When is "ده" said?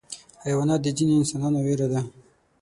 1.91-2.01